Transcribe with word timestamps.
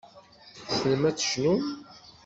Tessnem 0.57 1.03
ad 1.09 1.15
tecnum. 1.17 1.61